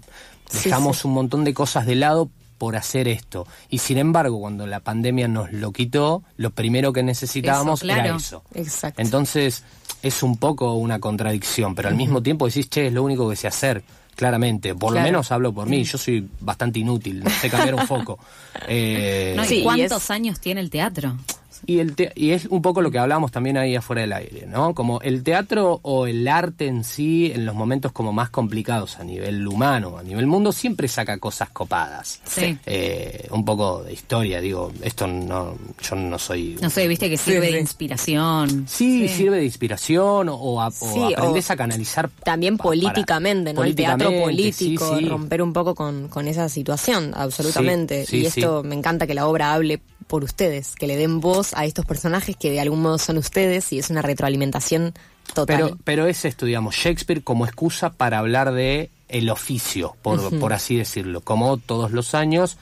Sí, 0.51 0.69
dejamos 0.69 0.99
sí. 0.99 1.07
un 1.07 1.13
montón 1.15 1.43
de 1.43 1.55
cosas 1.55 1.87
de 1.87 1.95
lado 1.95 2.29
por 2.59 2.75
hacer 2.75 3.07
esto. 3.07 3.47
Y 3.71 3.79
sin 3.79 3.97
embargo, 3.97 4.39
cuando 4.39 4.67
la 4.67 4.81
pandemia 4.81 5.27
nos 5.27 5.51
lo 5.51 5.71
quitó, 5.71 6.21
lo 6.37 6.51
primero 6.51 6.93
que 6.93 7.01
necesitábamos 7.01 7.79
Eso, 7.79 7.85
claro. 7.87 8.05
era 8.05 8.15
eso. 8.17 8.43
Exacto. 8.53 9.01
Entonces, 9.01 9.63
es 10.03 10.21
un 10.21 10.37
poco 10.37 10.73
una 10.75 10.99
contradicción, 10.99 11.73
pero 11.73 11.89
al 11.89 11.95
mismo 11.95 12.21
tiempo 12.21 12.45
decís, 12.45 12.69
che, 12.69 12.87
es 12.87 12.93
lo 12.93 13.01
único 13.01 13.27
que 13.27 13.35
sé 13.35 13.47
hacer. 13.47 13.81
Claramente, 14.15 14.75
por 14.75 14.91
Claro. 14.91 15.05
lo 15.07 15.11
menos 15.13 15.31
hablo 15.31 15.53
por 15.53 15.67
mí, 15.67 15.85
yo 15.85 15.97
soy 15.97 16.27
bastante 16.41 16.77
inútil, 16.79 17.23
no 17.23 17.29
sé 17.29 17.49
cambiar 17.49 17.73
un 17.75 17.87
foco. 17.87 18.19
Eh, 18.67 19.33
No, 19.37 19.43
¿y 19.45 19.47
Sí, 19.47 19.55
y 19.59 19.63
¿Cuántos 19.63 20.03
es- 20.03 20.11
años 20.11 20.39
tiene 20.41 20.59
el 20.59 20.69
teatro? 20.69 21.15
Y, 21.65 21.79
el 21.79 21.95
te- 21.95 22.11
y 22.15 22.31
es 22.31 22.45
un 22.45 22.61
poco 22.61 22.81
lo 22.81 22.91
que 22.91 22.99
hablábamos 22.99 23.31
también 23.31 23.57
ahí 23.57 23.75
afuera 23.75 24.01
del 24.01 24.13
aire, 24.13 24.45
¿no? 24.47 24.73
Como 24.73 25.01
el 25.01 25.23
teatro 25.23 25.79
o 25.83 26.07
el 26.07 26.27
arte 26.27 26.67
en 26.67 26.83
sí, 26.83 27.31
en 27.33 27.45
los 27.45 27.55
momentos 27.55 27.91
como 27.91 28.13
más 28.13 28.29
complicados 28.29 28.97
a 28.99 29.03
nivel 29.03 29.47
humano, 29.47 29.97
a 29.97 30.03
nivel 30.03 30.27
mundo, 30.27 30.51
siempre 30.51 30.87
saca 30.87 31.17
cosas 31.17 31.49
copadas. 31.49 32.21
Sí. 32.25 32.57
Eh, 32.65 33.27
un 33.31 33.43
poco 33.45 33.83
de 33.83 33.93
historia, 33.93 34.41
digo, 34.41 34.71
esto 34.81 35.07
no, 35.07 35.55
yo 35.81 35.95
no 35.95 36.17
soy... 36.19 36.57
No 36.61 36.69
sé, 36.69 36.87
viste 36.87 37.09
que 37.09 37.17
sirve 37.17 37.47
sí. 37.47 37.53
de 37.53 37.59
inspiración. 37.59 38.65
Sí, 38.67 39.07
sirve 39.07 39.37
de 39.37 39.45
inspiración 39.45 40.29
o, 40.29 40.35
o 40.35 40.61
a- 40.61 40.67
o 40.67 40.71
Sí, 40.71 41.13
aprendes 41.13 41.49
o 41.49 41.53
a 41.53 41.55
canalizar. 41.55 42.09
También 42.23 42.57
para- 42.57 42.69
políticamente, 42.69 43.53
¿no? 43.53 43.63
El 43.63 43.75
teatro 43.75 44.11
político, 44.21 44.97
romper 45.07 45.41
un 45.41 45.53
poco 45.53 45.75
con, 45.75 46.07
con 46.07 46.27
esa 46.27 46.49
situación, 46.49 47.11
absolutamente. 47.15 48.05
Y 48.11 48.25
esto 48.25 48.63
me 48.63 48.75
encanta 48.75 49.07
que 49.07 49.13
la 49.13 49.27
obra 49.27 49.53
hable 49.53 49.79
por 50.07 50.23
ustedes, 50.23 50.73
que 50.75 50.87
le 50.87 50.95
den 50.97 51.19
voz 51.19 51.48
a 51.53 51.65
estos 51.65 51.85
personajes 51.85 52.35
que 52.35 52.51
de 52.51 52.59
algún 52.59 52.81
modo 52.81 52.97
son 52.97 53.17
ustedes 53.17 53.71
y 53.73 53.79
es 53.79 53.89
una 53.89 54.01
retroalimentación 54.01 54.93
total. 55.33 55.57
Pero, 55.57 55.77
pero 55.83 56.07
es 56.07 56.25
esto, 56.25 56.45
digamos, 56.45 56.75
Shakespeare 56.75 57.23
como 57.23 57.45
excusa 57.45 57.91
para 57.91 58.19
hablar 58.19 58.51
de 58.53 58.89
el 59.07 59.29
oficio, 59.29 59.95
por, 60.01 60.39
por 60.39 60.53
así 60.53 60.75
decirlo. 60.77 61.21
Como 61.21 61.57
todos 61.57 61.91
los 61.91 62.13
años, 62.15 62.57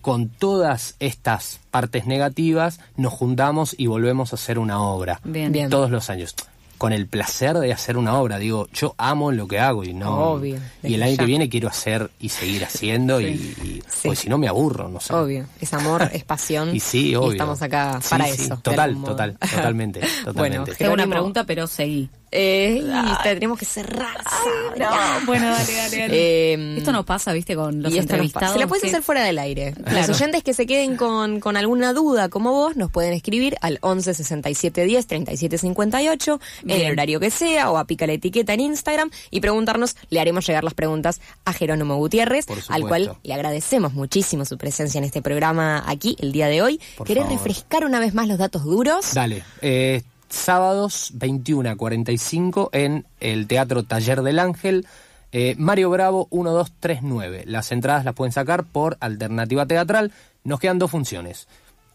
con 0.00 0.28
todas 0.28 0.96
estas 0.98 1.60
partes 1.70 2.06
negativas, 2.06 2.80
nos 2.96 3.12
juntamos 3.12 3.74
y 3.76 3.86
volvemos 3.86 4.32
a 4.32 4.36
hacer 4.36 4.58
una 4.58 4.82
obra. 4.82 5.20
Bien. 5.24 5.52
Bien. 5.52 5.70
Todos 5.70 5.90
los 5.90 6.10
años. 6.10 6.34
Con 6.80 6.94
el 6.94 7.06
placer 7.06 7.58
de 7.58 7.74
hacer 7.74 7.98
una 7.98 8.14
obra. 8.18 8.38
Digo, 8.38 8.66
yo 8.72 8.94
amo 8.96 9.32
lo 9.32 9.46
que 9.46 9.58
hago 9.58 9.84
y 9.84 9.92
no. 9.92 10.32
Obvio, 10.32 10.58
Y 10.82 10.94
el 10.94 11.02
año 11.02 11.12
ya. 11.12 11.18
que 11.18 11.24
viene 11.26 11.50
quiero 11.50 11.68
hacer 11.68 12.10
y 12.18 12.30
seguir 12.30 12.64
haciendo 12.64 13.20
y, 13.20 13.26
y- 13.26 13.82
Sí. 13.86 14.08
pues 14.08 14.18
si 14.20 14.30
no 14.30 14.38
me 14.38 14.48
aburro, 14.48 14.88
no 14.88 14.98
sé. 14.98 15.12
Obvio, 15.14 15.44
es 15.60 15.74
amor, 15.74 16.08
es 16.10 16.24
pasión. 16.24 16.70
Y 16.74 16.80
sí, 16.80 17.14
obvio. 17.14 17.32
estamos 17.32 17.60
acá 17.60 17.98
Sí, 18.00 18.08
para 18.08 18.24
sí, 18.28 18.44
eso. 18.44 18.56
Total, 18.62 18.96
total, 19.04 19.36
totalmente, 19.54 20.00
totalmente. 20.24 20.74
Tengo 20.74 20.94
una 20.94 21.06
pregunta, 21.06 21.44
pero 21.44 21.66
seguí. 21.66 22.08
Eh, 22.32 22.80
y 22.82 23.22
tendremos 23.22 23.58
que 23.58 23.64
cerrar. 23.64 24.16
Sabria. 24.24 24.90
bueno, 25.26 25.50
dale, 25.50 25.72
dale, 25.74 26.06
Eh, 26.10 26.74
Esto 26.78 26.92
no 26.92 27.04
pasa, 27.04 27.32
viste, 27.32 27.56
con 27.56 27.82
los 27.82 27.94
entrevistados. 27.94 28.52
Se 28.52 28.58
la 28.58 28.66
puedes 28.66 28.82
que- 28.82 28.88
hacer 28.88 29.02
fuera 29.02 29.24
del 29.24 29.38
aire. 29.38 29.72
Claro. 29.72 30.06
Los 30.06 30.08
oyentes 30.20 30.42
que 30.44 30.54
se 30.54 30.66
queden 30.66 30.96
con, 30.96 31.40
con 31.40 31.56
alguna 31.56 31.92
duda 31.92 32.28
como 32.28 32.52
vos 32.52 32.76
nos 32.76 32.90
pueden 32.90 33.12
escribir 33.12 33.56
al 33.60 33.78
11 33.82 34.14
67 34.14 34.84
10 34.84 35.06
37 35.06 35.58
58 35.58 36.40
en 36.66 36.70
el 36.70 36.92
horario 36.92 37.18
que 37.20 37.30
sea 37.30 37.70
o 37.70 37.78
a 37.78 37.84
pica 37.84 38.06
la 38.06 38.12
etiqueta 38.12 38.54
en 38.54 38.60
Instagram 38.60 39.10
y 39.30 39.40
preguntarnos. 39.40 39.96
Le 40.10 40.20
haremos 40.20 40.46
llegar 40.46 40.62
las 40.64 40.74
preguntas 40.74 41.20
a 41.44 41.52
Jerónimo 41.52 41.96
Gutiérrez, 41.96 42.46
al 42.68 42.82
cual 42.86 43.16
le 43.22 43.34
agradecemos 43.34 43.92
muchísimo 43.94 44.44
su 44.44 44.56
presencia 44.56 44.98
en 44.98 45.04
este 45.04 45.20
programa 45.22 45.82
aquí 45.86 46.16
el 46.20 46.32
día 46.32 46.46
de 46.48 46.62
hoy. 46.62 46.80
Por 46.96 47.06
¿Querés 47.06 47.24
favor. 47.24 47.38
refrescar 47.38 47.84
una 47.84 47.98
vez 48.00 48.14
más 48.14 48.28
los 48.28 48.38
datos 48.38 48.62
duros? 48.64 49.14
Dale. 49.14 49.42
eh, 49.62 50.02
sábados 50.30 51.10
21 51.14 51.70
a 51.70 51.76
45 51.76 52.70
en 52.72 53.06
el 53.20 53.46
Teatro 53.46 53.82
Taller 53.82 54.22
del 54.22 54.38
Ángel. 54.38 54.86
eh, 55.32 55.54
Mario 55.58 55.90
Bravo 55.90 56.28
1239. 56.32 57.44
Las 57.46 57.70
entradas 57.70 58.04
las 58.04 58.14
pueden 58.14 58.32
sacar 58.32 58.64
por 58.64 58.96
alternativa 59.00 59.66
teatral. 59.66 60.12
Nos 60.42 60.58
quedan 60.58 60.78
dos 60.78 60.90
funciones. 60.90 61.46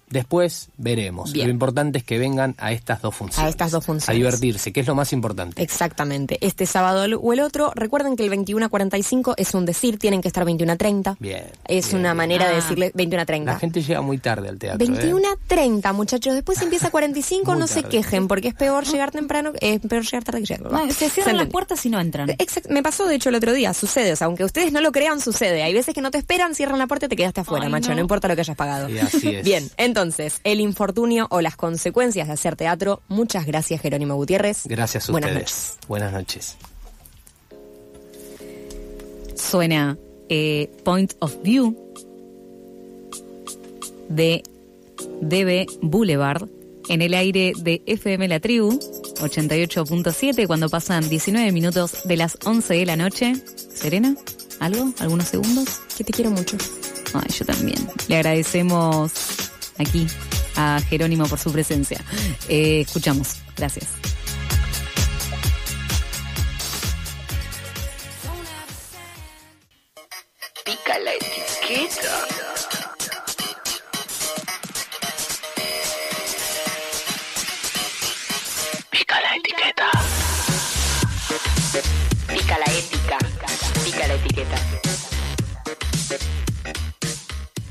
Después 0.09 0.69
veremos. 0.77 1.31
Bien. 1.33 1.47
Lo 1.47 1.53
importante 1.53 1.97
es 1.97 2.03
que 2.03 2.17
vengan 2.19 2.55
a 2.57 2.71
estas 2.71 3.01
dos 3.01 3.15
funciones. 3.15 3.45
A 3.45 3.49
estas 3.49 3.71
dos 3.71 3.85
funciones. 3.85 4.09
A 4.09 4.13
divertirse, 4.13 4.71
que 4.71 4.79
es 4.81 4.87
lo 4.87 4.95
más 4.95 5.11
importante. 5.13 5.61
Exactamente. 5.61 6.37
Este 6.41 6.65
sábado 6.65 7.05
o 7.19 7.33
el 7.33 7.39
otro, 7.39 7.71
recuerden 7.75 8.15
que 8.15 8.23
el 8.23 8.29
21 8.29 8.65
a 8.65 8.69
45 8.69 9.33
es 9.37 9.53
un 9.53 9.65
decir, 9.65 9.97
tienen 9.97 10.21
que 10.21 10.27
estar 10.27 10.45
21 10.45 10.71
a 10.71 10.75
30. 10.75 11.17
Bien, 11.19 11.43
Es 11.67 11.87
bien, 11.87 11.99
una 11.99 12.13
manera 12.13 12.45
de 12.47 12.53
Ah. 12.53 12.55
decirle 12.55 12.91
21 12.93 13.21
a 13.23 13.25
30. 13.25 13.53
La 13.53 13.59
gente 13.59 13.81
llega 13.81 14.01
muy 14.01 14.17
tarde 14.19 14.47
al 14.49 14.57
teatro. 14.59 14.85
¿eh? 14.85 14.89
21 14.89 15.27
a 15.27 15.35
30, 15.47 15.91
muchachos. 15.93 16.33
Después 16.35 16.61
empieza 16.61 16.87
a 16.87 16.91
45, 16.91 17.51
Muy 17.51 17.59
no 17.59 17.67
se 17.67 17.83
quejen, 17.83 18.27
porque 18.27 18.49
es 18.49 18.53
peor 18.53 18.85
llegar 18.85 19.11
temprano, 19.11 19.51
es 19.59 19.79
peor 19.81 20.03
llegar 20.03 20.23
tarde 20.23 20.41
que 20.41 20.45
llegar. 20.45 20.71
No, 20.71 20.91
se 20.91 21.09
cierran 21.09 21.37
las 21.37 21.47
puertas 21.47 21.85
y 21.85 21.89
no 21.89 21.99
entran. 21.99 22.29
Exact- 22.29 22.69
me 22.69 22.83
pasó 22.83 23.05
de 23.07 23.15
hecho 23.15 23.29
el 23.29 23.35
otro 23.35 23.53
día, 23.53 23.73
sucede, 23.73 24.13
o 24.13 24.15
sea, 24.15 24.27
aunque 24.27 24.43
ustedes 24.43 24.71
no 24.71 24.81
lo 24.81 24.91
crean, 24.91 25.19
sucede. 25.19 25.63
Hay 25.63 25.73
veces 25.73 25.93
que 25.93 26.01
no 26.01 26.11
te 26.11 26.17
esperan, 26.19 26.55
cierran 26.55 26.79
la 26.79 26.87
puerta 26.87 27.07
y 27.07 27.09
te 27.09 27.15
quedaste 27.15 27.41
afuera, 27.41 27.65
Ay, 27.65 27.71
macho, 27.71 27.89
no. 27.89 27.95
no. 27.95 28.01
importa 28.01 28.27
lo 28.27 28.35
que 28.35 28.41
hayas 28.41 28.55
pagado. 28.55 28.87
Sí, 28.87 28.99
así 28.99 29.29
es. 29.35 29.43
Bien, 29.43 29.69
entonces, 29.95 30.41
el 30.43 30.59
infortunio 30.59 31.25
o 31.29 31.39
las 31.39 31.55
consecuencias 31.55 32.27
de 32.27 32.33
hacer 32.33 32.57
teatro. 32.57 33.01
Muchas 33.07 33.45
gracias, 33.45 33.79
Jerónimo 33.79 34.15
Gutiérrez. 34.15 34.63
Gracias 34.65 35.07
a 35.07 35.13
Buenas 35.13 35.29
ustedes. 35.31 35.45
noches. 35.45 35.77
Buenas 35.87 36.11
noches. 36.11 36.57
Suena 39.35 39.97
eh, 40.27 40.69
Point 40.83 41.13
of 41.19 41.41
View 41.43 41.77
de 44.09 44.43
DB 45.21 45.65
Boulevard 45.81 46.49
en 46.89 47.01
el 47.01 47.13
aire 47.13 47.53
de 47.57 47.81
FM 47.85 48.27
La 48.27 48.41
Tribu 48.41 48.77
88.7 49.21 50.45
cuando 50.45 50.67
pasan 50.67 51.07
19 51.07 51.53
minutos 51.53 51.99
de 52.03 52.17
las 52.17 52.37
11 52.43 52.73
de 52.73 52.85
la 52.85 52.97
noche. 52.97 53.33
¿Serena? 53.73 54.13
¿Algo? 54.59 54.91
¿Algunos 54.99 55.29
segundos? 55.29 55.79
Que 55.97 56.03
te 56.03 56.11
quiero 56.11 56.31
mucho. 56.31 56.57
Ay, 57.13 57.33
yo 57.33 57.45
también. 57.45 57.87
Le 58.09 58.17
agradecemos 58.17 59.44
aquí 59.77 60.07
a 60.55 60.81
Jerónimo 60.89 61.25
por 61.27 61.39
su 61.39 61.51
presencia. 61.51 62.01
Eh, 62.47 62.81
escuchamos. 62.81 63.37
Gracias. 63.57 63.87